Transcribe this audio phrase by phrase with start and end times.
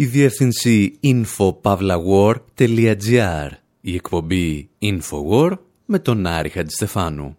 [0.00, 3.48] η διεύθυνση infopavlawar.gr,
[3.80, 5.52] η εκπομπή Infowar
[5.84, 7.36] με τον Άρη Χατζηστεφάνου.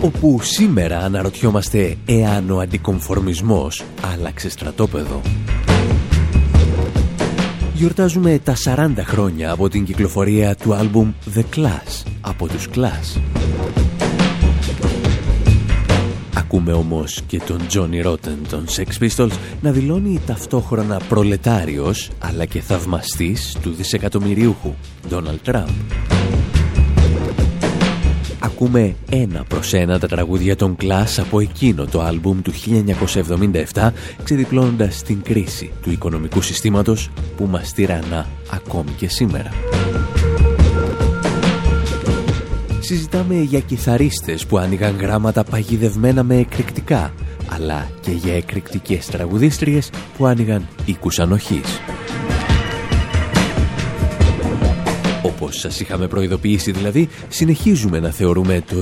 [0.00, 5.20] Όπου σήμερα αναρωτιόμαστε εάν ο αντικομφορμισμός άλλαξε στρατόπεδο.
[7.74, 13.20] Γιορτάζουμε τα 40 χρόνια από την κυκλοφορία του άλμπουμ The Clash από τους Clash.
[16.52, 22.60] Ακούμε όμως και τον Johnny Rotten των Sex Pistols να δηλώνει ταυτόχρονα προλετάριος αλλά και
[22.60, 24.74] θαυμαστής του δισεκατομμυριούχου
[25.10, 25.70] Donald Trump.
[28.38, 32.52] Ακούμε ένα προς ένα τα τραγούδια των Clash από εκείνο το άλμπουμ του
[33.72, 33.90] 1977
[34.22, 39.50] ξεδιπλώνοντας την κρίση του οικονομικού συστήματος που μας τυραννά ακόμη και σήμερα
[42.90, 47.12] συζητάμε για κιθαρίστες που άνοιγαν γράμματα παγιδευμένα με εκρηκτικά,
[47.48, 51.80] αλλά και για εκρηκτικές τραγουδίστριες που άνοιγαν οίκους ανοχής.
[55.22, 58.76] Όπως σας είχαμε προειδοποιήσει δηλαδή, συνεχίζουμε να θεωρούμε το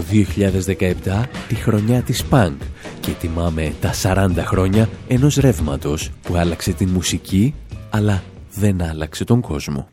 [1.07, 2.61] 2017 τη χρονιά της πανκ
[3.01, 7.55] και τιμάμε τα 40 χρόνια ενός ρεύματος που άλλαξε την μουσική,
[7.91, 8.23] αλλά
[8.55, 9.89] δεν άλλαξε τον κόσμο.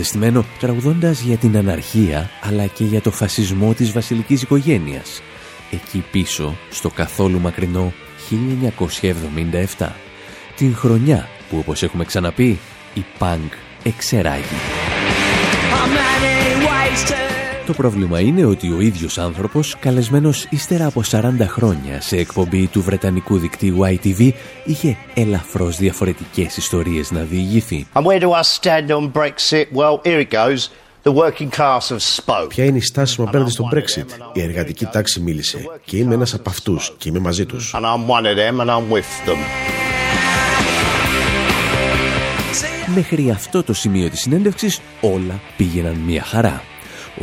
[0.00, 5.22] Βρετανικό κατεστημένο τραγουδώντας για την αναρχία αλλά και για το φασισμό της βασιλικής οικογένειας.
[5.70, 7.92] Εκεί πίσω, στο καθόλου μακρινό
[9.78, 9.88] 1977.
[10.56, 12.58] Την χρονιά που όπως έχουμε ξαναπεί
[12.94, 13.52] η Πανκ
[13.82, 14.58] εξεράγει.
[17.70, 22.82] Το πρόβλημα είναι ότι ο ίδιος άνθρωπος, καλεσμένος ύστερα από 40 χρόνια σε εκπομπή του
[22.82, 24.32] Βρετανικού δικτύου ITV,
[24.64, 27.86] είχε ελαφρώς διαφορετικές ιστορίες να διηγηθεί.
[32.48, 36.34] Ποια είναι η στάση μου απέναντι στο Brexit; Η εργατική τάξη μίλησε και είμαι ένας
[36.34, 37.74] από αυτούς και είμαι μαζί τους.
[42.94, 46.62] Μέχρι αυτό το σημείο της συνέντευξης όλα πήγαιναν μια χαρά.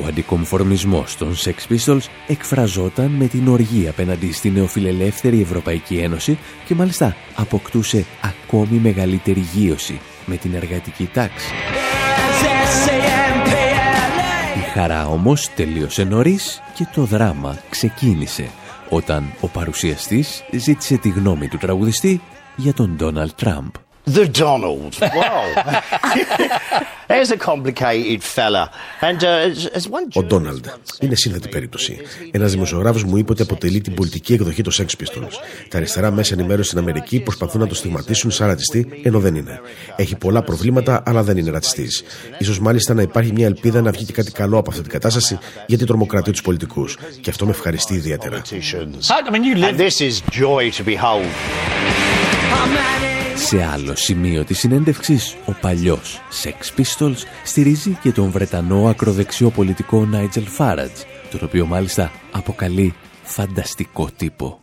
[0.01, 6.75] Ο αντικομφορμισμός των Sex Pistols εκφραζόταν με την οργή απέναντι στη νεοφιλελεύθερη Ευρωπαϊκή Ένωση και
[6.75, 11.53] μάλιστα αποκτούσε ακόμη μεγαλύτερη γύρωση με την εργατική τάξη.
[14.57, 18.49] Η χαρά όμως τελείωσε νωρίς και το δράμα ξεκίνησε
[18.89, 22.21] όταν ο παρουσιαστής ζήτησε τη γνώμη του τραγουδιστή
[22.55, 23.86] για τον Ντόναλτ Τραμπ.
[24.07, 24.93] The Donald.
[25.01, 25.43] Wow.
[27.07, 28.69] There's a complicated fella.
[29.01, 30.65] And, uh, as one Ο Ντόναλντ.
[30.99, 31.97] Είναι σύνθετη περίπτωση.
[32.31, 35.31] Ένας δημοσιογράφος μου είπε ότι αποτελεί την πολιτική εκδοχή των Sex Pistols.
[35.69, 39.61] Τα αριστερά μέσα ενημέρωση στην Αμερική προσπαθούν να το στιγματίσουν σαν ρατσιστή, ενώ δεν είναι.
[39.95, 42.03] Έχει πολλά προβλήματα, αλλά δεν είναι ρατσιστής.
[42.43, 45.37] σω μάλιστα να υπάρχει μια ελπίδα να βγει και κάτι καλό από αυτή την κατάσταση,
[45.65, 46.97] γιατί τρομοκρατεί τους πολιτικούς.
[47.21, 48.41] Και αυτό με ευχαριστεί ιδιαίτερα.
[53.37, 53.73] This is joy to behold.
[53.73, 60.07] Σε άλλο σημείο της συνέντευξης, ο παλιός Sex Pistols στηρίζει και τον Βρετανό ακροδεξιό πολιτικό
[60.13, 62.93] Nigel Farage, τον οποίο μάλιστα αποκαλεί
[63.23, 64.59] φανταστικό τύπο.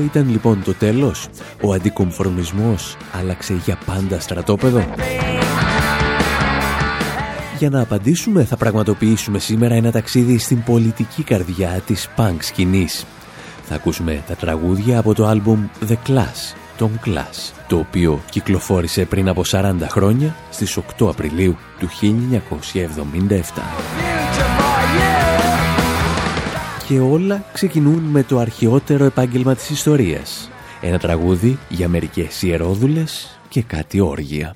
[0.00, 1.28] Αυτό ήταν λοιπόν το τέλος;
[1.62, 4.84] Ο αντικομφορμισμός άλλαξε για πάντα στρατόπεδο;
[7.58, 13.06] Για να απαντήσουμε θα πραγματοποιήσουμε σήμερα ένα ταξίδι στην πολιτική καρδιά της punk σκηνής.
[13.64, 19.28] Θα ακούσουμε τα τραγούδια από το άλμπουμ The Class, τον Class, το οποίο κυκλοφόρησε πριν
[19.28, 24.19] από 40 χρόνια στις 8 Απριλίου του 1977.
[26.90, 30.50] Και όλα ξεκινούν με το αρχαιότερο επάγγελμα της ιστορίας.
[30.80, 34.54] Ένα τραγούδι για μερικές ιερόδουλες και κάτι όργια.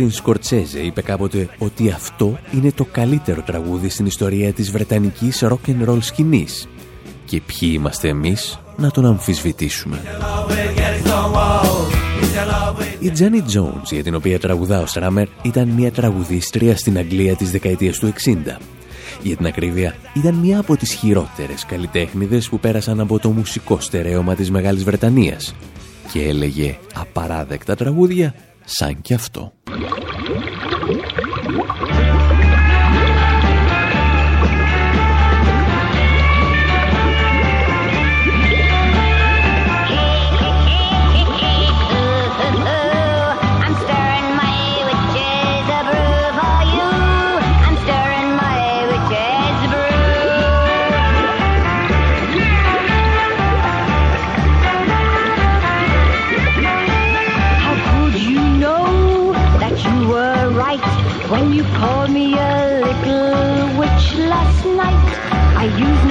[0.00, 5.70] Μάρτιν Σκορτσέζε είπε κάποτε ότι αυτό είναι το καλύτερο τραγούδι στην ιστορία της βρετανικής rock
[5.70, 6.68] and roll σκηνής.
[7.24, 10.02] Και ποιοι είμαστε εμείς να τον αμφισβητήσουμε;
[12.98, 17.50] Η Τζάνι Jones, για την οποία τραγουδά ο Στράμερ, ήταν μια τραγουδίστρια στην Αγγλία της
[17.50, 18.58] δεκαετίας του 60.
[19.22, 24.34] Για την ακρίβεια, ήταν μια από τις χειρότερες καλλιτέχνηδες που πέρασαν από το μουσικό στερέωμα
[24.34, 25.54] της Μεγάλης Βρετανίας
[26.12, 29.52] και έλεγε απαράδεκτα τραγούδια σαν κι αυτό.
[30.28, 31.32] Oh, my
[31.88, 31.89] God.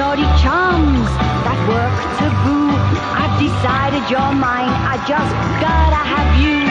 [0.09, 1.05] naughty charms
[1.45, 2.73] that work to taboo.
[3.13, 4.73] I've decided you're mine.
[4.89, 6.68] I just gotta have you.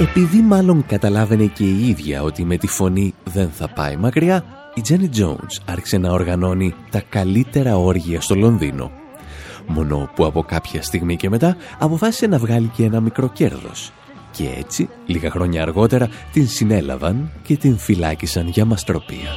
[0.00, 4.44] Επειδή μάλλον καταλάβαινε και η ίδια ότι με τη φωνή δεν θα πάει μακριά,
[4.74, 8.90] η Τζένι Jones άρχισε να οργανώνει τα καλύτερα όργια στο Λονδίνο
[9.66, 13.92] μόνο που από κάποια στιγμή και μετά αποφάσισε να βγάλει και ένα μικρό κέρδος.
[14.30, 19.30] Και έτσι, λίγα χρόνια αργότερα, την συνέλαβαν και την φυλάκισαν για μαστροπία.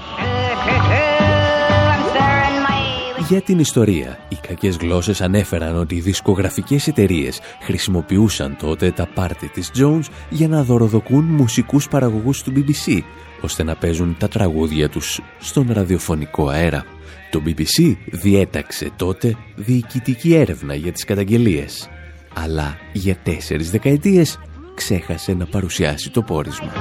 [3.30, 9.48] Για την ιστορία, οι κακές γλώσσες ανέφεραν ότι οι δισκογραφικές εταιρείες χρησιμοποιούσαν τότε τα πάρτι
[9.48, 13.00] της Jones για να δωροδοκούν μουσικούς παραγωγούς του BBC,
[13.42, 16.86] ώστε να παίζουν τα τραγούδια τους στον ραδιοφωνικό αέρα.
[17.32, 21.90] Το BBC διέταξε τότε διοικητική έρευνα για τις καταγγελίες,
[22.34, 24.40] αλλά για τέσσερις δεκαετίες
[24.76, 26.72] ξέχασε να παρουσιάσει το πόρισμα.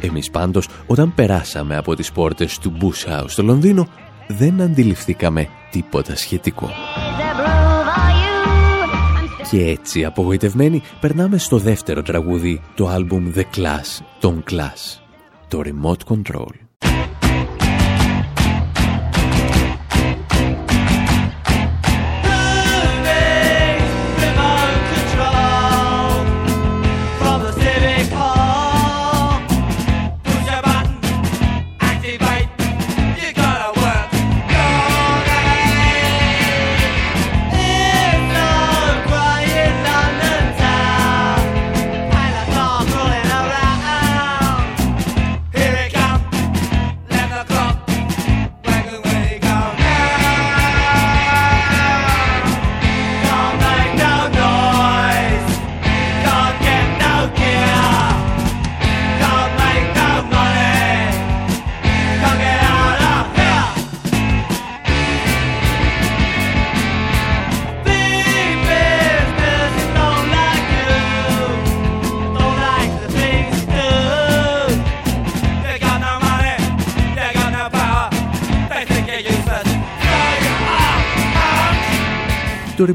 [0.00, 3.88] Εμείς πάντως, όταν περάσαμε από τις πόρτες του Bush House στο Λονδίνο,
[4.28, 6.70] δεν αντιληφθήκαμε τίποτα σχετικό.
[9.50, 15.00] Και έτσι απογοητευμένοι περνάμε στο δεύτερο τραγούδι, το άλμπουμ The Class, τον Class,
[15.48, 16.69] το Remote Control.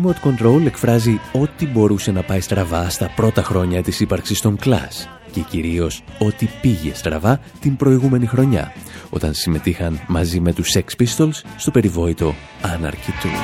[0.06, 5.08] Remote control εκφράζει ό,τι μπορούσε να πάει στραβά στα πρώτα χρόνια της ύπαρξης των Clash
[5.32, 8.74] και κυρίως ό,τι πήγε στραβά την προηγούμενη χρονιά,
[9.10, 13.40] όταν συμμετείχαν μαζί με τους Sex Pistols στο περιβόητο Anarchy Tour.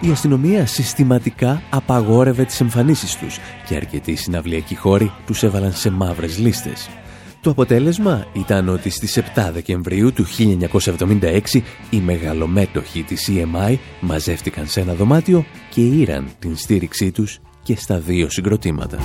[0.00, 6.38] Η αστυνομία συστηματικά απαγόρευε τις εμφανίσεις τους και αρκετοί συναυλιακοί χώροι τους έβαλαν σε μαύρες
[6.38, 6.88] λίστες.
[7.46, 11.40] Το αποτέλεσμα ήταν ότι στις 7 Δεκεμβρίου του 1976
[11.90, 17.98] οι μεγαλομέτωχοι της EMI μαζεύτηκαν σε ένα δωμάτιο και ήραν την στήριξή τους και στα
[17.98, 18.98] δύο συγκροτήματα.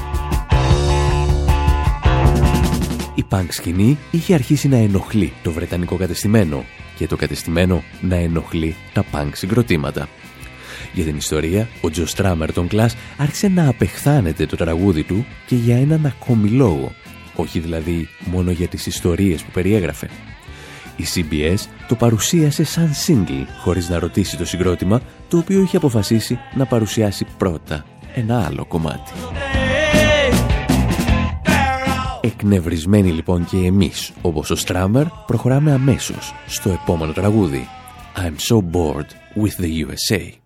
[3.15, 6.63] Η πανκ σκηνή είχε αρχίσει να ενοχλεί το βρετανικό κατεστημένο
[6.97, 10.07] και το κατεστημένο να ενοχλεί τα πανκ συγκροτήματα.
[10.93, 15.55] Για την ιστορία, ο Τζο Στράμερ των Κλάς άρχισε να απεχθάνεται το τραγούδι του και
[15.55, 16.91] για έναν ακόμη λόγο.
[17.35, 20.09] Όχι δηλαδή μόνο για τις ιστορίες που περιέγραφε.
[20.95, 21.57] Η CBS
[21.87, 27.25] το παρουσίασε σαν single, χωρίς να ρωτήσει το συγκρότημα, το οποίο είχε αποφασίσει να παρουσιάσει
[27.37, 29.11] πρώτα ένα άλλο κομμάτι.
[32.21, 37.67] Εκνευρισμένοι λοιπόν και εμείς, όπως ο Στράμερ, προχωράμε αμέσως στο επόμενο τραγούδι.
[38.15, 40.40] I'm so bored with the USA.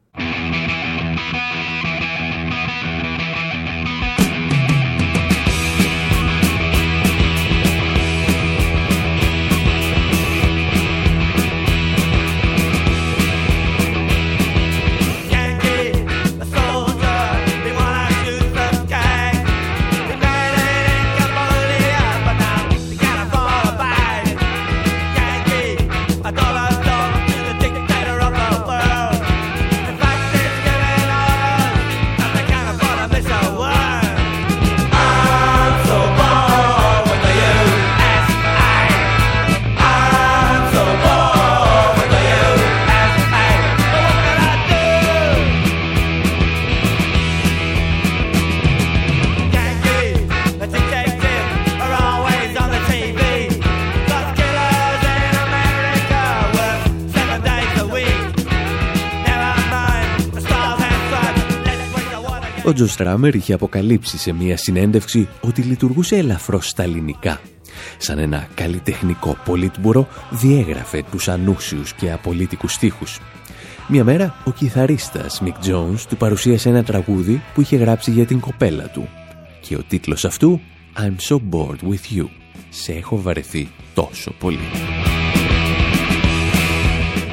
[62.76, 67.40] Τζο Στράμερ είχε αποκαλύψει σε μια συνέντευξη ότι λειτουργούσε ελαφρώς στα ελληνικά.
[67.98, 73.20] Σαν ένα καλλιτεχνικό πολίτμπουρο διέγραφε τους ανούσιους και απολύτικους στίχους.
[73.88, 78.40] Μια μέρα ο κιθαρίστας Μικ Τζόνς του παρουσίασε ένα τραγούδι που είχε γράψει για την
[78.40, 79.10] κοπέλα του.
[79.62, 80.62] Και ο τίτλος αυτού
[80.98, 82.26] «I'm so bored with you».
[82.70, 84.70] Σε έχω βαρεθεί τόσο πολύ.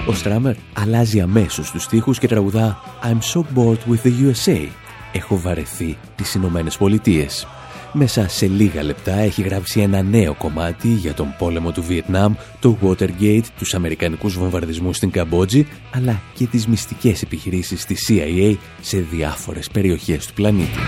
[0.08, 4.68] Ο Στράμερ αλλάζει αμέσως τους στίχους και τραγουδά «I'm so bored with the USA»
[5.12, 7.46] έχω βαρεθεί τις Ηνωμένες Πολιτείες.
[7.92, 12.78] Μέσα σε λίγα λεπτά έχει γράψει ένα νέο κομμάτι για τον πόλεμο του Βιετνάμ, το
[12.82, 19.68] Watergate, τους Αμερικανικούς βομβαρδισμούς στην Καμπότζη, αλλά και τις μυστικές επιχειρήσεις της CIA σε διάφορες
[19.70, 20.78] περιοχές του πλανήτη.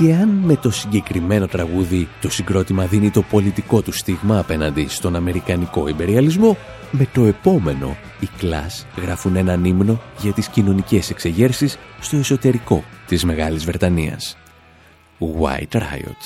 [0.00, 5.16] Και αν με το συγκεκριμένο τραγούδι το συγκρότημα δίνει το πολιτικό του στίγμα απέναντι στον
[5.16, 6.56] Αμερικανικό υπεριαλισμό,
[6.90, 13.24] με το επόμενο οι Κλάς γράφουν έναν ύμνο για τις κοινωνικές εξεγέρσεις στο εσωτερικό της
[13.24, 14.36] Μεγάλης Βρετανίας.
[15.18, 16.22] White Riot.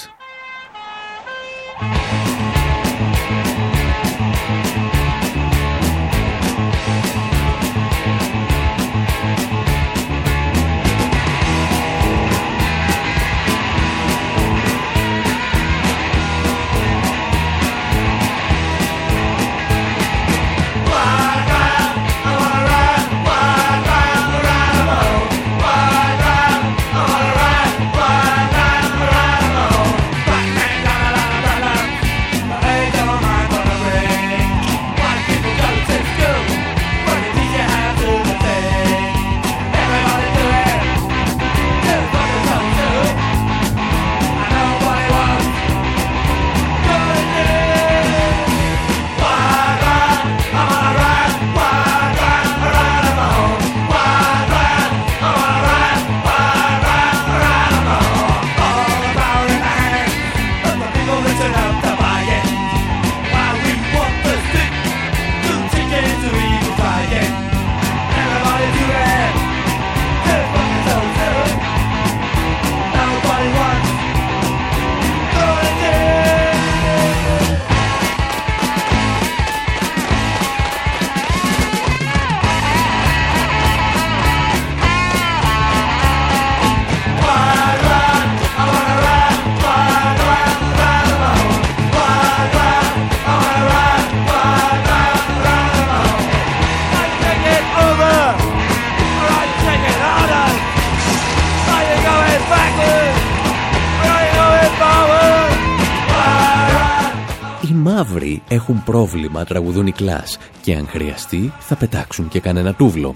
[109.15, 113.15] Έχουν πρόβλημα, τραγουδούν οι κλάς και αν χρειαστεί θα πετάξουν και κανένα τούβλο.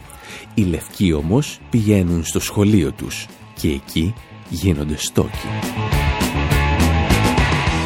[0.54, 4.14] Οι λευκοί όμως πηγαίνουν στο σχολείο τους και εκεί
[4.48, 5.48] γίνονται στόκοι.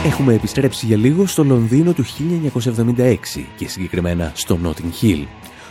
[0.05, 2.05] Έχουμε επιστρέψει για λίγο στο Λονδίνο του
[2.97, 3.17] 1976
[3.57, 5.25] και συγκεκριμένα στο Notting Hill.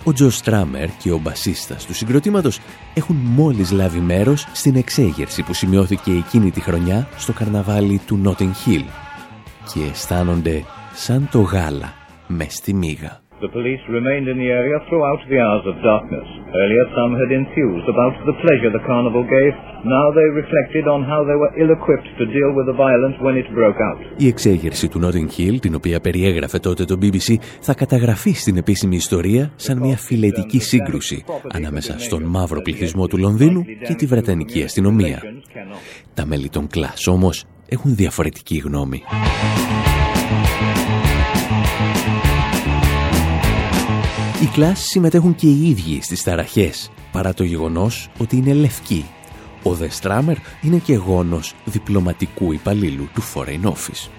[0.03, 2.59] Ο Τζο Στράμερ και ο μπασίστας του συγκροτήματος
[2.93, 8.67] έχουν μόλις λάβει μέρος στην εξέγερση που σημειώθηκε εκείνη τη χρονιά στο καρναβάλι του Notting
[8.67, 8.85] Hill
[9.73, 12.00] και αισθάνονται σαν το γάλα
[12.31, 13.21] με στη μύγα.
[13.45, 16.27] The police remained in the area throughout the hours of darkness.
[16.61, 19.53] Earlier, some had enthused about the pleasure the carnival gave.
[19.97, 23.47] Now they reflected on how they were ill-equipped to deal with the violence when it
[23.59, 23.99] broke out.
[24.17, 28.95] Η εξέγερση του Notting Hill, την οποία περιέγραφε τότε το BBC, θα καταγραφεί στην επίσημη
[28.95, 31.23] ιστορία σαν μια φιλετική σύγκρουση
[31.53, 35.21] ανάμεσα στον μαύρο πληθυσμό του Λονδίνου και τη Βρετανική αστυνομία.
[36.13, 39.03] Τα μέλη των κλάς όμως έχουν διαφορετική γνώμη.
[44.41, 49.05] Οι κλάσεις συμμετέχουν και οι ίδιοι στις ταραχές, παρά το γεγονός ότι είναι λευκοί.
[49.63, 54.09] Ο Δε Στράμερ είναι και γόνος διπλωματικού υπαλλήλου του Foreign Office.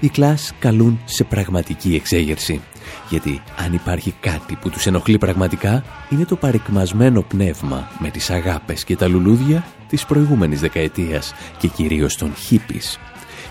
[0.00, 2.60] Οι κλάς καλούν σε πραγματική εξέγερση,
[3.08, 8.84] γιατί αν υπάρχει κάτι που τους ενοχλεί πραγματικά, είναι το παρικμασμένο πνεύμα με τις αγάπες
[8.84, 12.98] και τα λουλούδια της προηγούμενης δεκαετίας και κυρίως των hippies.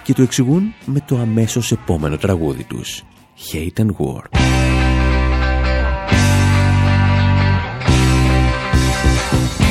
[0.04, 3.04] Και το εξηγούν με το αμέσως επόμενο τραγούδι τους,
[3.52, 4.59] Hate and War.
[9.02, 9.69] Thank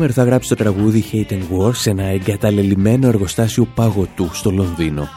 [0.00, 5.08] Κράμερ θα γράψει το τραγούδι Hate and War σε ένα εγκαταλελειμμένο εργοστάσιο παγωτού στο Λονδίνο.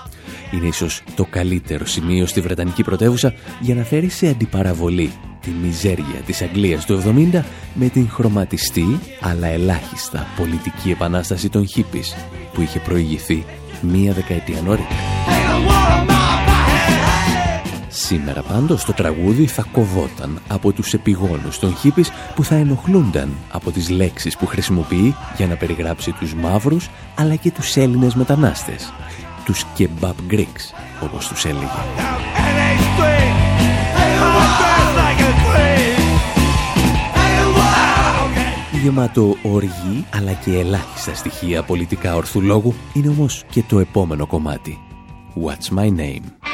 [0.51, 6.21] Είναι ίσως το καλύτερο σημείο στη Βρετανική πρωτεύουσα για να φέρει σε αντιπαραβολή τη μιζέρια
[6.25, 7.01] της Αγγλίας του
[7.33, 7.41] 70
[7.73, 12.15] με την χρωματιστή αλλά ελάχιστα πολιτική επανάσταση των χίπης
[12.53, 13.45] που είχε προηγηθεί
[13.81, 16.52] μία δεκαετία νωρίτερα.
[17.95, 23.71] Σήμερα πάντως το τραγούδι θα κοβόταν από τους επιγόνους των χίπης που θα ενοχλούνταν από
[23.71, 28.93] τις λέξεις που χρησιμοποιεί για να περιγράψει τους μαύρους αλλά και τους Έλληνες μετανάστες.
[29.45, 31.65] Τους κεμπάπ Greeks όπως τους έλεγε.
[38.83, 42.41] Γεμάτο οργή αλλά και ελάχιστα στοιχεία πολιτικά ορθού
[42.93, 44.79] είναι όμως και το επόμενο κομμάτι.
[45.35, 46.52] What's my name?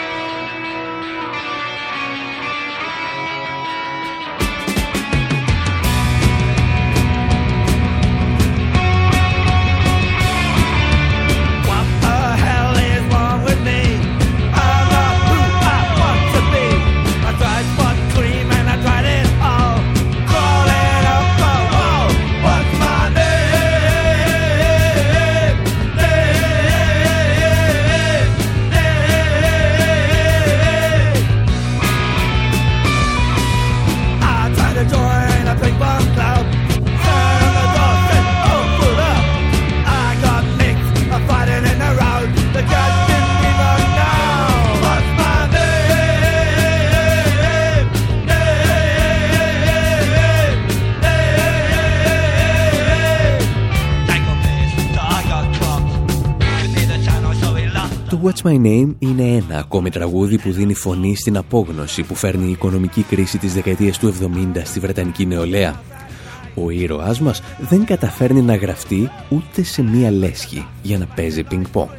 [58.50, 63.02] My Name είναι ένα ακόμη τραγούδι που δίνει φωνή στην απόγνωση που φέρνει η οικονομική
[63.02, 64.14] κρίση της δεκαετίας του
[64.56, 65.82] 70 στη Βρετανική νεολαία.
[66.56, 71.90] Ο ήρωάς μας δεν καταφέρνει να γραφτεί ούτε σε μία λέσχη για να παίζει πινκ-πονκ.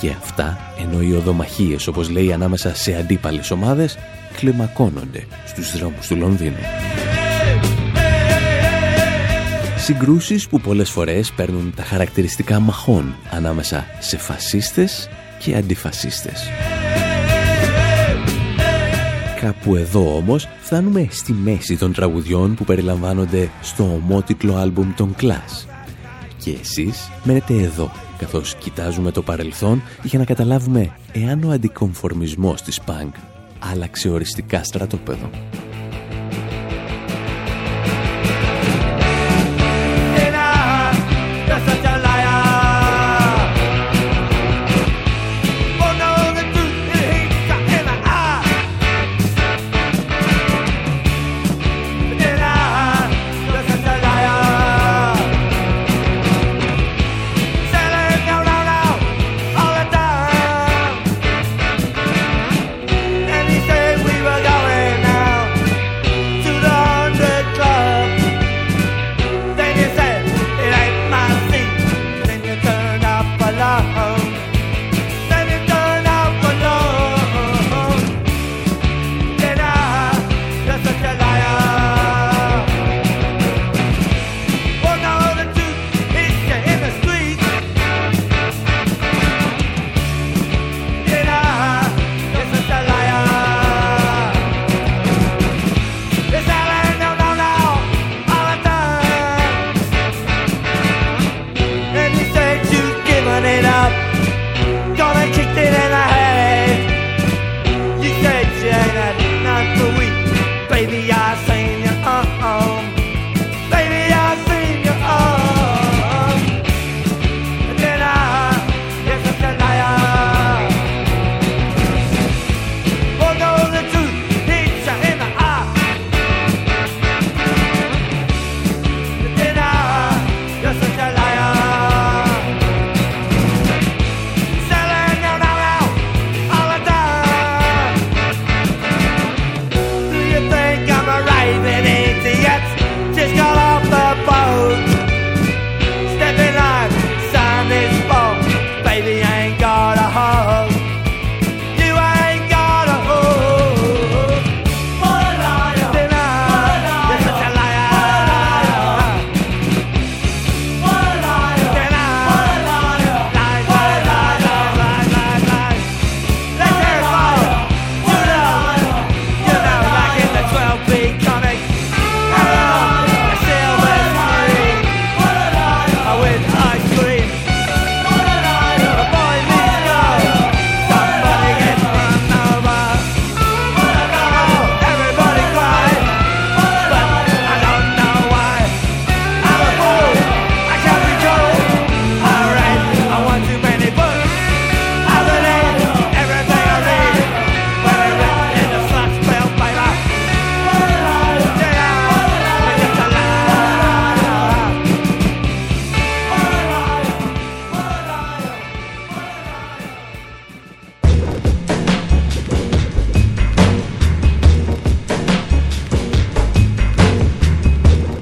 [0.00, 3.98] Και αυτά ενώ οι οδομαχίες όπως λέει ανάμεσα σε αντίπαλες ομάδες
[4.36, 6.60] κλιμακώνονται στους δρόμους του Λονδίνου.
[9.76, 15.08] Συγκρούσεις που πολλές φορές παίρνουν τα χαρακτηριστικά μαχών ανάμεσα σε φασίστες
[15.40, 16.48] και αντιφασίστες.
[19.40, 25.66] Κάπου εδώ όμως φτάνουμε στη μέση των τραγουδιών που περιλαμβάνονται στο ομότιτλο άλμπουμ των Clash.
[26.38, 32.80] Και εσείς μένετε εδώ, καθώς κοιτάζουμε το παρελθόν για να καταλάβουμε εάν ο αντικομφορμισμός της
[32.86, 33.10] Punk
[33.58, 35.30] άλλαξε οριστικά στρατόπεδο.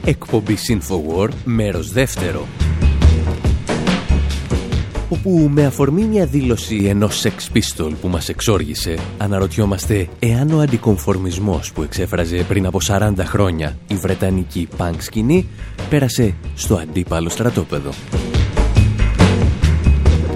[0.08, 2.46] Εκπομπή Infowar, μέρος δεύτερο.
[5.08, 11.72] Όπου με αφορμή μια δήλωση ενός Sex Pistol που μας εξόργησε, αναρωτιόμαστε εάν ο αντικομφορμισμός
[11.72, 15.48] που εξέφραζε πριν από 40 χρόνια η Βρετανική punk σκηνή
[15.88, 17.90] πέρασε στο αντίπαλο στρατόπεδο.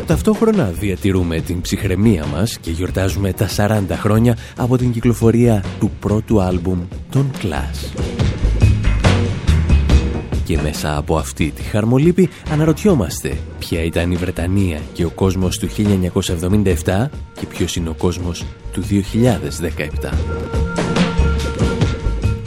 [0.06, 6.42] Ταυτόχρονα διατηρούμε την ψυχραιμία μας και γιορτάζουμε τα 40 χρόνια από την κυκλοφορία του πρώτου
[6.42, 6.78] άλμπουμ
[7.10, 8.21] των Clash
[10.52, 15.68] και μέσα από αυτή τη χαρμολύπη αναρωτιόμαστε ποια ήταν η Βρετανία και ο κόσμος του
[15.68, 20.12] 1977 και ποιος είναι ο κόσμος του 2017.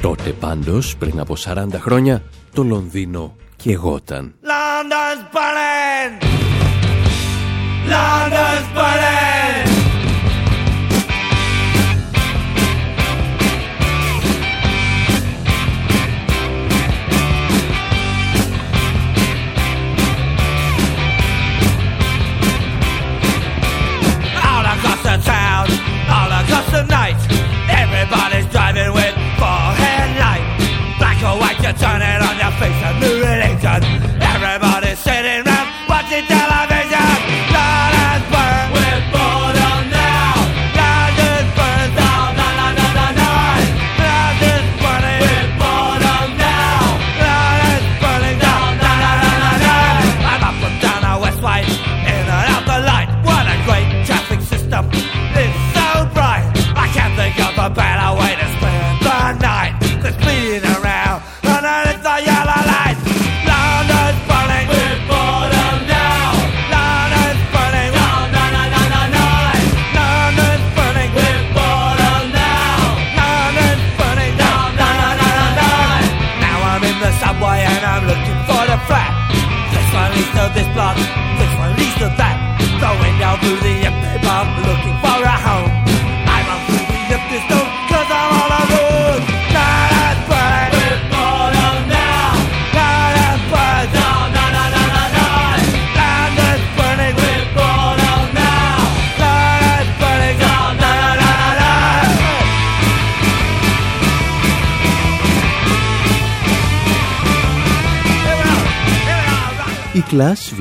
[0.02, 4.36] Τότε πάντως, πριν από 40 χρόνια, το Λονδίνο και εγώταν.
[4.42, 5.26] London's
[26.76, 30.44] Everybody's driving with four headlight.
[31.00, 34.15] Black or white, you turn it on your face and new religion.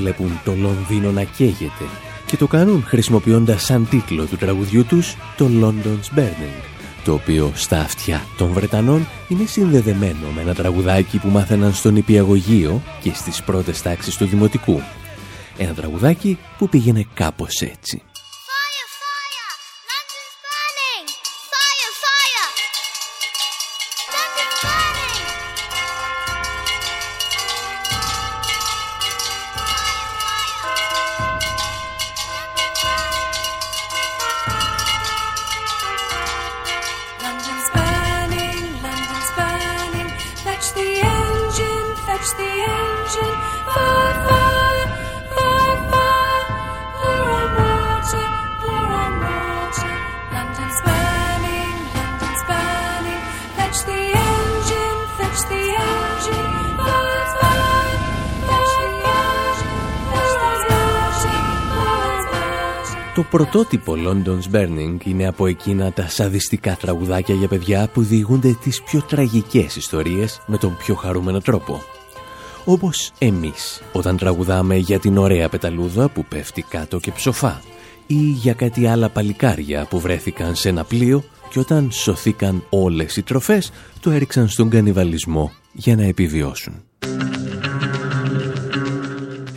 [0.05, 1.85] Βλέπουν το Λονδίνο να καίγεται
[2.25, 6.63] και το κάνουν χρησιμοποιώντας σαν τίτλο του τραγουδιού τους το London's Burning,
[7.03, 12.81] το οποίο στα αυτιά των Βρετανών είναι συνδεδεμένο με ένα τραγουδάκι που μάθαιναν στον υπηαγωγείο
[13.01, 14.81] και στις πρώτες τάξεις του Δημοτικού.
[15.57, 18.01] Ένα τραγουδάκι που πήγαινε κάπως έτσι.
[63.35, 69.01] Πρωτότυπο London's Burning είναι από εκείνα τα σαδιστικά τραγουδάκια για παιδιά που διηγούνται τις πιο
[69.01, 71.83] τραγικές ιστορίες με τον πιο χαρούμενο τρόπο.
[72.65, 77.61] Όπως εμείς όταν τραγουδάμε για την ωραία πεταλούδα που πέφτει κάτω και ψοφά
[78.07, 83.23] ή για κάτι άλλα παλικάρια που βρέθηκαν σε ένα πλοίο και όταν σωθήκαν όλες οι
[83.23, 86.84] τροφές το έριξαν στον κανιβαλισμό για να επιβιώσουν.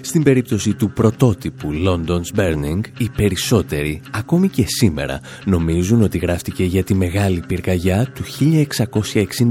[0.08, 6.84] Στην περίπτωση του πρωτότυπου London's Burning, οι περισσότεροι, ακόμη και σήμερα, νομίζουν ότι γράφτηκε για
[6.84, 8.22] τη μεγάλη πυρκαγιά του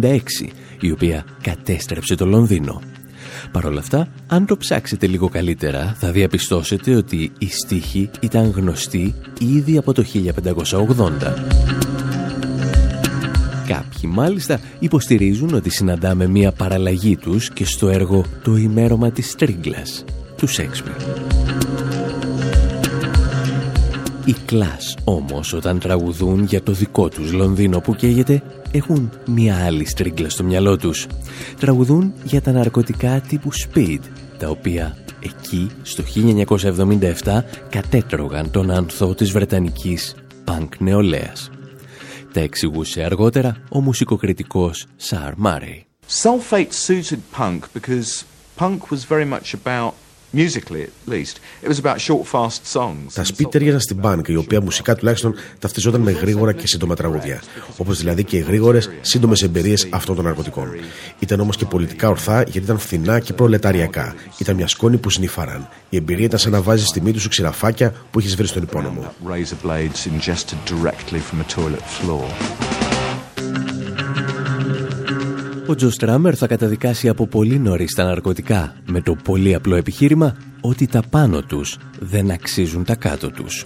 [0.02, 0.20] 1666,
[0.80, 2.82] η οποία κατέστρεψε το Λονδίνο.
[3.52, 9.16] Παρ' όλα αυτά, αν το ψάξετε λίγο καλύτερα, θα διαπιστώσετε ότι η στίχη ήταν γνωστή
[9.40, 10.34] ήδη από το 1580.
[13.68, 20.06] Κάποιοι μάλιστα υποστηρίζουν ότι συναντάμε μία παραλλαγή τους και στο έργο «Το ημέρωμα της Τρίγκλας»
[20.38, 20.94] τους Σέξπιρ.
[24.26, 29.86] Οι Κλάς όμως όταν τραγουδούν για το δικό τους Λονδίνο που καίγεται έχουν μία άλλη
[29.86, 31.08] στρίγκλα στο μυαλό τους.
[31.60, 34.00] Τραγουδούν για τα ναρκωτικά τύπου Speed
[34.38, 36.04] τα οποία εκεί στο
[37.24, 41.50] 1977 κατέτρωγαν τον ανθό της Βρετανικής πανκ νεολαίας.
[42.34, 45.86] Τα εξηγούσε αργότερα ο μουσικοκριτικός Σαρ Μάρεϊ.
[46.24, 48.24] Sulfate suited punk because
[48.56, 49.94] punk was very much about,
[50.34, 53.14] musically at least, it was about short, fast songs.
[53.14, 56.96] Τα And σπίτ ταιριάζαν στην μπάνκ, η οποία μουσικά τουλάχιστον ταυτιζόταν με γρήγορα και σύντομα
[56.96, 57.42] τραγούδια.
[57.78, 60.70] Όπως δηλαδή και οι γρήγορες, σύντομες εμπειρίες αυτών των ναρκωτικών.
[61.20, 64.16] Ήταν όμως και πολιτικά ορθά γιατί ήταν φθηνά και προλεταριακά.
[64.38, 65.70] Ήταν μια σκόνη που σνίφαραν.
[65.90, 69.14] Η εμπειρία ήταν σαν να βάζεις στη μύτη σου ξηραφάκια που έχεις βρει στον υπόνομο.
[75.70, 80.36] Ο Τζο Στράμερ θα καταδικάσει από πολύ νωρίς τα ναρκωτικά με το πολύ απλό επιχείρημα
[80.62, 83.66] ότι τα πάνω τους δεν αξίζουν τα κάτω τους.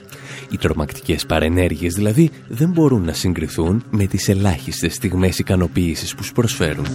[0.51, 6.33] Οι τρομακτικές παρενέργειες δηλαδή δεν μπορούν να συγκριθούν με τις ελάχιστες στιγμές ικανοποίησης που σου
[6.33, 6.85] προσφέρουν.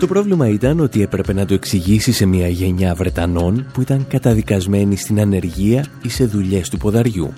[0.00, 4.96] Το πρόβλημα ήταν ότι έπρεπε να το εξηγήσει σε μια γενιά Βρετανών που ήταν καταδικασμένοι
[4.96, 7.32] στην ανεργία ή σε δουλειές του ποδαριού.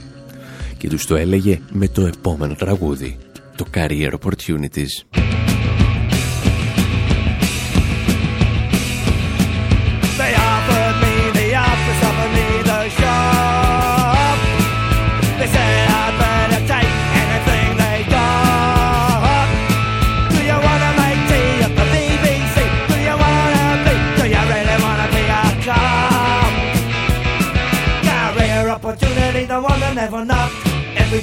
[0.78, 3.18] Και τους το έλεγε με το επόμενο τραγούδι,
[3.56, 5.25] το Career Opportunities.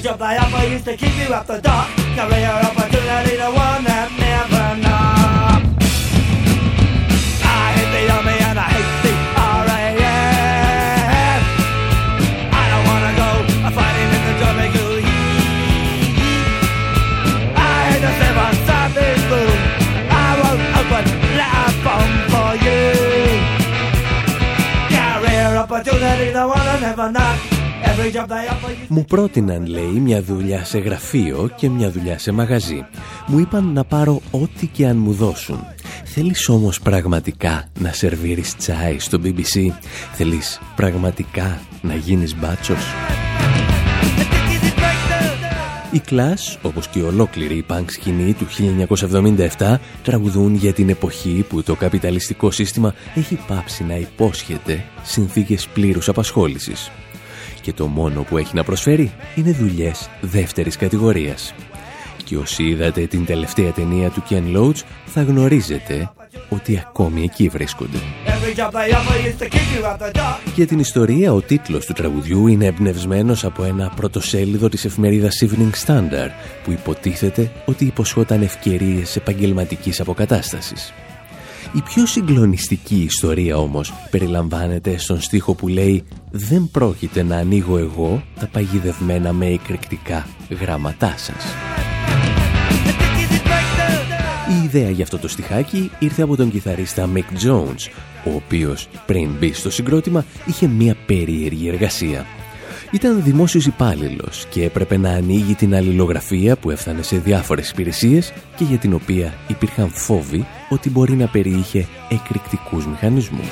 [0.03, 1.87] Job they offer used to keep you up the dock.
[2.17, 5.79] Career opportunity, the one that never knocked.
[7.39, 9.13] I hate the army and I hate the
[9.63, 9.95] RAF.
[12.51, 13.29] I don't wanna go
[13.71, 16.19] fighting in the jungle heat.
[17.55, 19.55] I hate the seven Sunday blue.
[20.11, 21.05] I won't open
[21.39, 22.91] letter bomb for you.
[24.91, 27.52] Career opportunity, the one I never knock.
[27.83, 28.85] Every job they offer you.
[28.87, 32.85] Μου πρότειναν, λέει, μια δουλειά σε γραφείο και μια δουλειά σε μαγαζί.
[33.27, 35.59] Μου είπαν να πάρω ό,τι και αν μου δώσουν.
[36.03, 39.71] Θέλεις όμως πραγματικά να σερβίρεις τσάι στο BBC.
[40.13, 42.83] Θέλεις πραγματικά να γίνεις μπάτσος;
[45.91, 48.47] Οι Clash, όπως και η ολόκληρη η punk σκηνή του
[49.57, 56.07] 1977, τραγουδούν για την εποχή που το καπιταλιστικό σύστημα έχει πάψει να υπόσχεται συνθήκες πλήρους
[56.09, 56.91] απασχόλησης.
[57.63, 61.53] Και το μόνο που έχει να προσφέρει είναι δουλειές δεύτερης κατηγορίας.
[62.23, 66.11] Και όσοι είδατε την τελευταία ταινία του Ken Loach θα γνωρίζετε
[66.49, 67.97] ότι ακόμη εκεί βρίσκονται.
[70.55, 75.85] Για την ιστορία, ο τίτλος του τραγουδιού είναι εμπνευσμένος από ένα πρωτοσέλιδο της εφημερίδας Evening
[75.85, 76.31] Standard
[76.63, 80.93] που υποτίθεται ότι υποσχόταν ευκαιρίες επαγγελματικής αποκατάστασης.
[81.75, 88.23] Η πιο συγκλονιστική ιστορία όμως περιλαμβάνεται στον στίχο που λέει «Δεν πρόκειται να ανοίγω εγώ
[88.39, 90.27] τα παγιδευμένα με εκρηκτικά
[90.61, 91.45] γράμματά σας».
[94.61, 97.89] Η ιδέα για αυτό το στιχάκι ήρθε από τον κιθαρίστα Mick Jones,
[98.25, 102.25] ο οποίος πριν μπει στο συγκρότημα είχε μία περίεργη εργασία.
[102.93, 108.63] Ήταν δημόσιος υπάλληλος και έπρεπε να ανοίγει την αλληλογραφία που έφτανε σε διάφορες υπηρεσίες και
[108.63, 113.47] για την οποία υπήρχαν φόβοι ότι μπορεί να περιείχε εκρηκτικούς μηχανισμούς.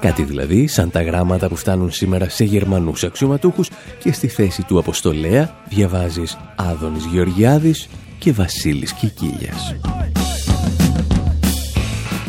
[0.00, 4.78] Κάτι δηλαδή σαν τα γράμματα που φτάνουν σήμερα σε Γερμανούς αξιωματούχους και στη θέση του
[4.78, 9.74] αποστολέα διαβάζεις Άδωνης Γεωργιάδης και Βασίλης Κικίλιας.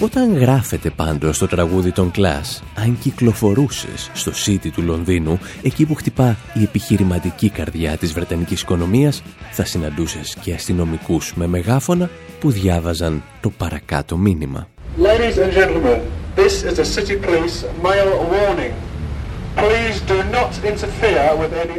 [0.03, 5.95] Όταν γράφεται πάντως στο τραγούδι των Κλάς, αν κυκλοφορούσες στο City του Λονδίνου, εκεί που
[5.95, 13.23] χτυπά η επιχειρηματική καρδιά της Βρετανικής οικονομίας, θα συναντούσες και αστυνομικούς με μεγάφωνα που διάβαζαν
[13.41, 14.67] το παρακάτω μήνυμα.
[14.97, 15.99] Ladies and gentlemen,
[16.35, 18.92] this is the City Police mail warning.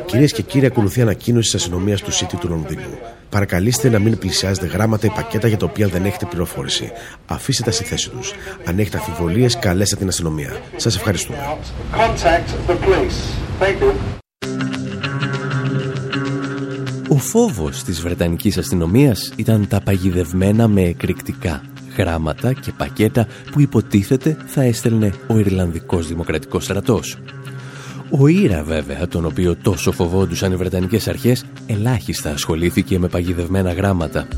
[0.07, 2.99] Κυρίες και κύριοι, ακολουθεί ανακοίνωση της αστυνομίας του City του Λονδίνου.
[3.31, 6.93] Παρακαλείστε να μην πλησιάζετε γράμματα ή πακέτα για τα οποία δεν έχετε πληροφόρηση.
[7.27, 8.33] Αφήστε τα στη θέση τους.
[8.65, 10.57] Αν έχετε αμφιβολίες, καλέστε την αστυνομία.
[10.77, 11.39] Σας ευχαριστούμε.
[11.93, 13.19] Contact the police.
[13.61, 13.93] Thank you.
[17.09, 21.63] Ο φόβος της Βρετανικής αστυνομίας ήταν τα παγιδευμένα με εκρηκτικά
[21.97, 27.19] γράμματα και πακέτα που υποτίθεται θα έστελνε ο Ιρλανδικός Δημοκρατικός Στρατός.
[28.11, 34.29] Ο Ήρα βέβαια, τον οποίο τόσο φοβόντουσαν οι Βρετανικές αρχές, ελάχιστα ασχολήθηκε με παγιδευμένα γράμματα.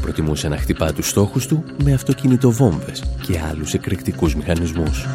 [0.00, 5.06] Προτιμούσε να χτυπά τους στόχους του με αυτοκινητοβόμβες και άλλους εκρηκτικούς μηχανισμούς.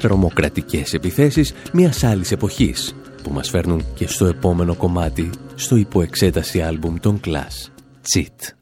[0.00, 6.94] Τρομοκρατικές επιθέσεις μιας άλλης εποχής που μας φέρνουν και στο επόμενο κομμάτι στο υποεξέταση άλμπουμ
[7.00, 7.70] των Clash,
[8.14, 8.57] Cheat.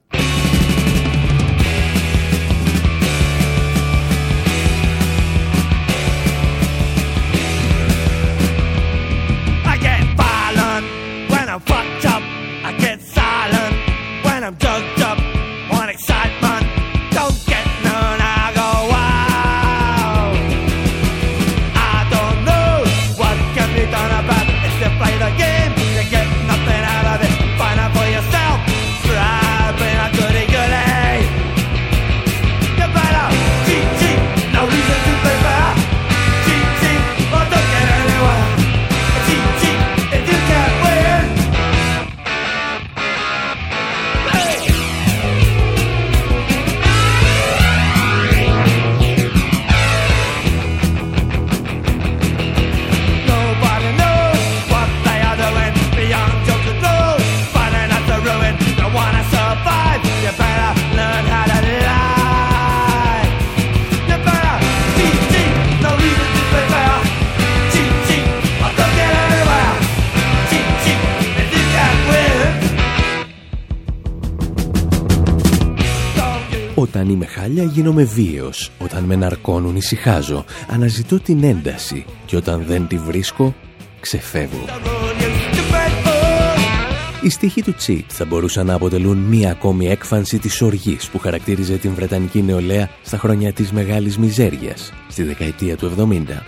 [77.86, 83.54] Γίνομαι βίαιος, όταν με ναρκώνουν ησυχάζω, αναζητώ την ένταση και όταν δεν τη βρίσκω,
[84.00, 84.64] ξεφεύγω.
[84.64, 87.24] ruin you, stupid fool.
[87.24, 91.76] Οι στίχοι του Τσίτ θα μπορούσαν να αποτελούν μία ακόμη έκφανση της οργής που χαρακτήριζε
[91.76, 96.42] την Βρετανική νεολαία στα χρόνια της μεγάλης μιζέριας, στη δεκαετία του 70.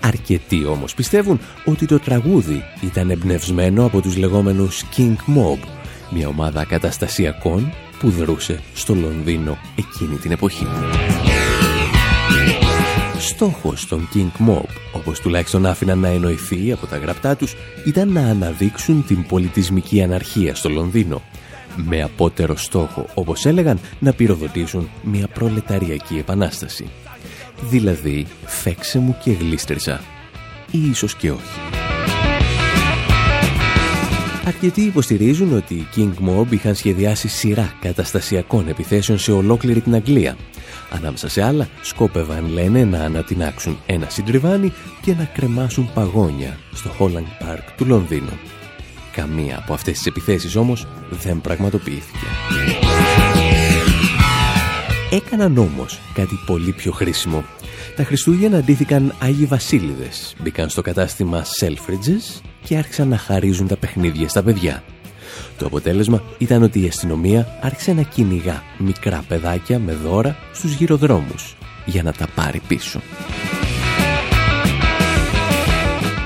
[0.00, 5.58] Αρκετοί όμως πιστεύουν ότι το τραγούδι ήταν εμπνευσμένο από τους λεγόμενους King Mob,
[6.10, 10.66] μια ομάδα καταστασιακών που δρούσε στο Λονδίνο εκείνη την εποχή.
[13.18, 17.54] Στόχος των King Mob, όπως τουλάχιστον άφηναν να εννοηθεί από τα γραπτά τους,
[17.86, 21.22] ήταν να αναδείξουν την πολιτισμική αναρχία στο Λονδίνο.
[21.76, 26.90] Με απότερο στόχο, όπως έλεγαν, να πυροδοτήσουν μια προλεταριακή επανάσταση.
[27.60, 30.00] Δηλαδή, φέξε μου και γλίστρισα.
[30.70, 31.58] Ή ίσως και όχι.
[34.48, 40.36] Αρκετοί υποστηρίζουν ότι οι King Mob είχαν σχεδιάσει σειρά καταστασιακών επιθέσεων σε ολόκληρη την Αγγλία.
[40.90, 44.72] Ανάμεσα σε άλλα, σκόπευαν, λένε, να ανατινάξουν ένα συντριβάνι
[45.02, 48.38] και να κρεμάσουν παγόνια στο Holland Park του Λονδίνου.
[49.12, 52.26] Καμία από αυτές τις επιθέσεις όμως δεν πραγματοποιήθηκε.
[55.10, 57.44] Έκαναν όμως κάτι πολύ πιο χρήσιμο.
[57.98, 64.28] Τα Χριστούγεννα αντίθηκαν Άγιοι Βασίλειδες, μπήκαν στο κατάστημα Selfridges και άρχισαν να χαρίζουν τα παιχνίδια
[64.28, 64.82] στα παιδιά.
[65.58, 71.56] Το αποτέλεσμα ήταν ότι η αστυνομία άρχισε να κυνηγά μικρά παιδάκια με δώρα στους γυροδρόμους
[71.86, 73.00] για να τα πάρει πίσω.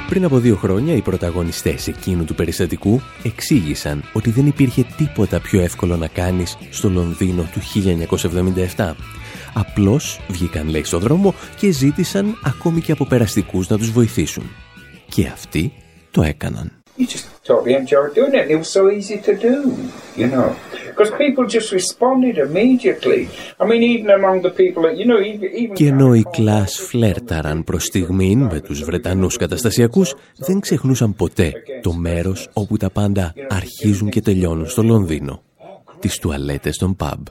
[0.09, 5.61] Πριν από δύο χρόνια, οι πρωταγωνιστές εκείνου του περιστατικού εξήγησαν ότι δεν υπήρχε τίποτα πιο
[5.61, 7.61] εύκολο να κάνεις στο Λονδίνο του
[8.77, 8.95] 1977.
[9.55, 14.51] Απλώς βγήκαν, λέει, στο δρόμο και ζήτησαν ακόμη και από περαστικούς να τους βοηθήσουν.
[15.09, 15.73] Και αυτοί
[16.11, 16.83] το έκαναν.
[16.99, 18.43] You just totally enjoyed doing it.
[18.43, 19.57] And it was so easy to do,
[20.21, 20.49] you know.
[20.91, 23.23] Because people just responded immediately.
[23.61, 25.49] I mean, even among the people that, you know, even...
[25.57, 31.53] even Και ενώ οι κλάς φλέρταραν προς στιγμήν με τους Βρετανούς καταστασιακούς, δεν ξεχνούσαν ποτέ
[31.83, 35.43] το μέρος όπου τα πάντα αρχίζουν και τελειώνουν στο Λονδίνο.
[35.99, 37.23] Τις τουαλέτες των pub.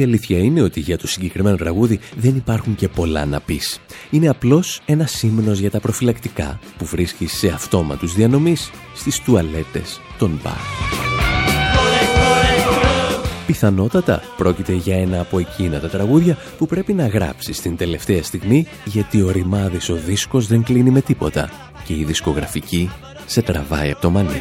[0.00, 3.80] Η αλήθεια είναι ότι για το συγκεκριμένο τραγούδι δεν υπάρχουν και πολλά να πεις.
[4.10, 10.40] Είναι απλώς ένα σύμνος για τα προφυλακτικά που βρίσκεις σε αυτόματους διανομής στις τουαλέτες των
[10.42, 10.52] μπαρ.
[13.46, 18.66] Πιθανότατα πρόκειται για ένα από εκείνα τα τραγούδια που πρέπει να γράψεις την τελευταία στιγμή
[18.84, 21.50] γιατί ο ρημάδης ο δίσκος δεν κλείνει με τίποτα
[21.84, 22.90] και η δισκογραφική
[23.26, 24.40] σε τραβάει από το μανίκι.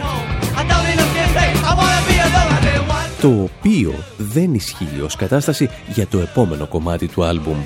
[3.22, 7.58] Το οποίο δεν ισχύει ως κατάσταση για το επόμενο κομμάτι του άλμπουμ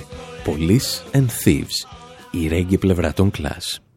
[0.46, 1.88] Police and Thieves,
[2.32, 3.93] η ρέγγι πλευρά των Clash.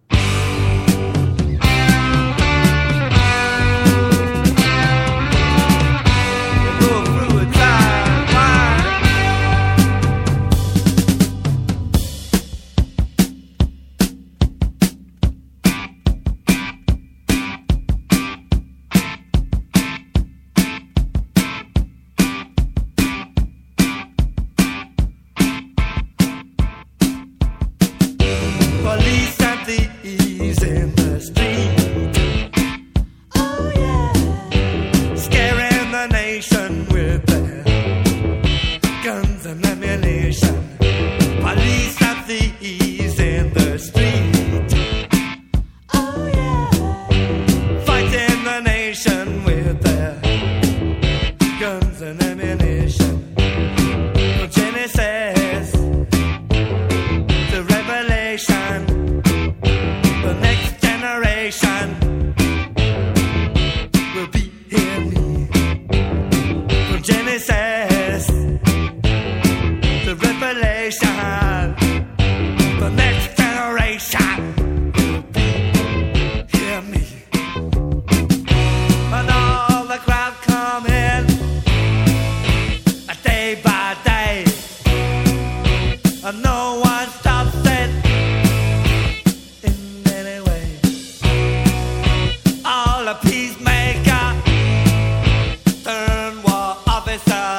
[97.06, 97.55] besar.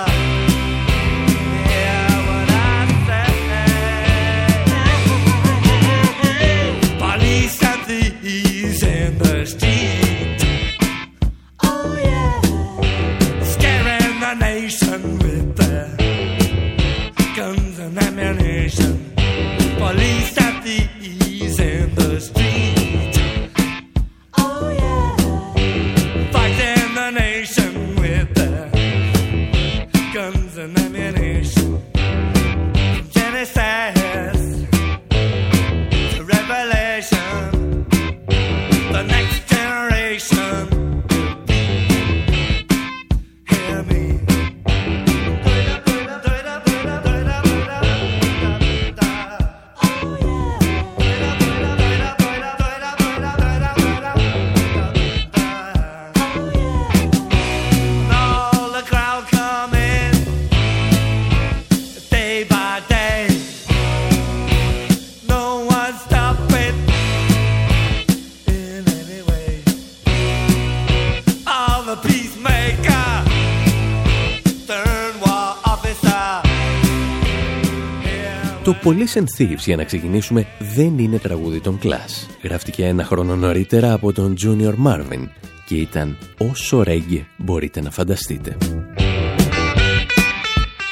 [78.98, 82.30] Police and Thieves, για να ξεκινήσουμε, δεν είναι τραγούδι των Clash.
[82.44, 85.28] Γράφτηκε ένα χρόνο νωρίτερα από τον Junior Marvin
[85.66, 88.58] και ήταν όσο ρέγγε μπορείτε να φανταστείτε.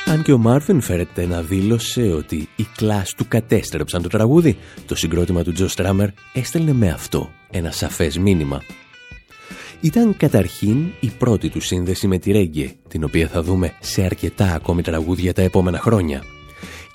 [0.06, 4.96] Αν και ο Μάρβιν φέρεται να δήλωσε ότι οι Clash του κατέστρεψαν το τραγούδι, το
[4.96, 8.62] συγκρότημα του Τζο Στράμερ έστελνε με αυτό ένα σαφές μήνυμα.
[9.82, 14.54] Ήταν καταρχήν η πρώτη του σύνδεση με τη ρέγγε, την οποία θα δούμε σε αρκετά
[14.54, 16.22] ακόμη τραγούδια τα επόμενα χρόνια.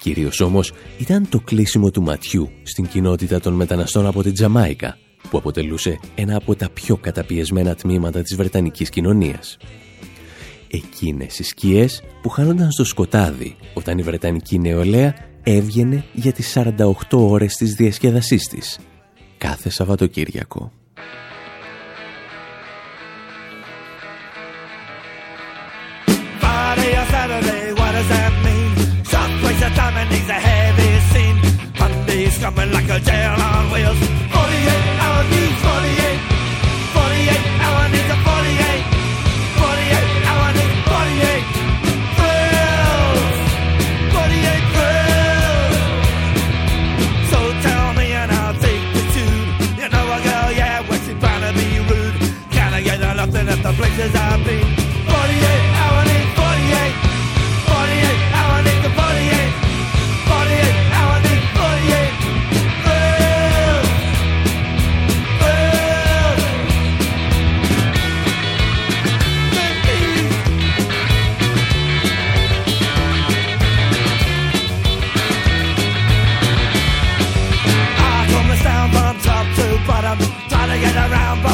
[0.01, 4.99] Κυρίως όμως ήταν το κλείσιμο του ματιού στην κοινότητα των μεταναστών από την Τζαμάικα,
[5.31, 9.57] που αποτελούσε ένα από τα πιο καταπιεσμένα τμήματα της Βρετανικής κοινωνίας.
[10.71, 16.93] Εκείνες οι σκιές που χάνονταν στο σκοτάδι όταν η Βρετανική νεολαία έβγαινε για τις 48
[17.11, 18.79] ώρες της διασκεδασής της,
[19.39, 20.73] κάθε Σαββατοκύριακο.
[32.55, 34.10] Coming like a jail on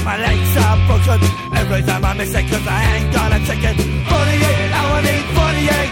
[0.08, 1.20] my legs are broken.
[1.62, 3.76] Every time I miss it, cause I ain't got a ticket.
[4.08, 5.90] 48 hour need 48.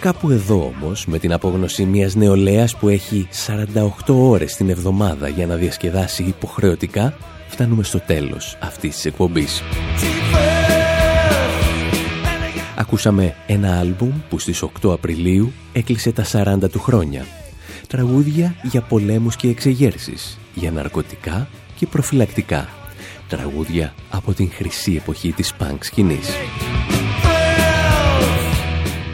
[0.00, 5.46] Κάπου εδώ όμως, με την απόγνωση μιας νεολαίας που έχει 48 ώρες την εβδομάδα για
[5.46, 7.14] να διασκεδάσει υποχρεωτικά,
[7.48, 9.62] φτάνουμε στο τέλος αυτής της εκπομπής.
[12.76, 17.26] Ακούσαμε ένα άλμπουμ που στις 8 Απριλίου έκλεισε τα 40 του χρόνια.
[17.88, 22.68] Τραγούδια για πολέμους και εξεγέρσεις, για ναρκωτικά και προφυλακτικά.
[23.36, 26.28] Τραγούδια από την χρυσή εποχή της punk σκηνής.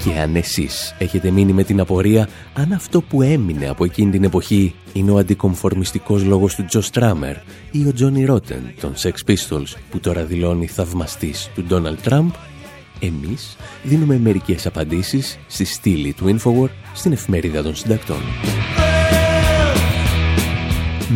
[0.05, 4.25] Και αν εσείς έχετε μείνει με την απορία αν αυτό που έμεινε από εκείνη την
[4.25, 7.37] εποχή είναι ο αντικομφορμιστικός λόγος του Τζο Στράμερ
[7.71, 12.31] ή ο Τζόνι Ρότεν των Sex Pistols που τώρα δηλώνει θαυμαστής του Ντόναλτ Τραμπ,
[13.01, 18.21] εμείς δίνουμε μερικές απαντήσεις στη στήλη του Infowar στην εφημερίδα των συντακτών.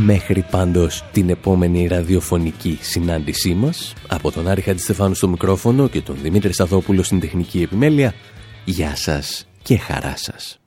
[0.03, 6.17] Μέχρι πάντως την επόμενη ραδιοφωνική συνάντησή μας, από τον Άρη Χατζηστεφάνου στο μικρόφωνο και τον
[6.23, 8.15] Δημήτρη Σταθόπουλο στην τεχνική επιμέλεια,
[8.65, 10.59] γεια σας και χαρά σας.